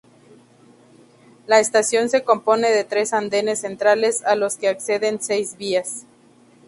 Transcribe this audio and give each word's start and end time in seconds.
La 1.45 1.59
estación 1.59 2.09
se 2.09 2.23
compone 2.23 2.71
de 2.71 2.83
tres 2.83 3.13
andenes 3.13 3.61
centrales 3.61 4.23
a 4.23 4.33
los 4.35 4.57
que 4.57 4.67
acceden 4.67 5.21
seis 5.21 5.57
vías. 5.57 6.07